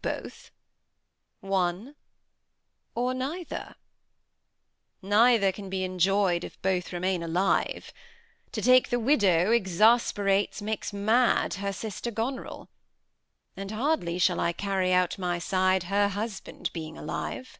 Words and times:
Both? 0.00 0.50
one? 1.40 1.94
or 2.94 3.12
neither? 3.12 3.74
Neither 5.02 5.52
can 5.52 5.68
be 5.68 5.84
enjoy'd, 5.84 6.42
If 6.42 6.62
both 6.62 6.90
remain 6.90 7.22
alive. 7.22 7.92
To 8.52 8.62
take 8.62 8.88
the 8.88 8.98
widow 8.98 9.52
Exasperates, 9.52 10.62
makes 10.62 10.94
mad 10.94 11.52
her 11.60 11.74
sister 11.74 12.10
Goneril; 12.10 12.70
And 13.58 13.70
hardly 13.70 14.18
shall 14.18 14.40
I 14.40 14.54
carry 14.54 14.90
out 14.94 15.18
my 15.18 15.38
side, 15.38 15.82
Her 15.82 16.08
husband 16.08 16.72
being 16.72 16.96
alive. 16.96 17.58